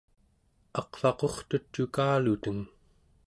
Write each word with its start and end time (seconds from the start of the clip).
aqvaqurtut 0.79 1.65
cukaluteng 1.73 2.63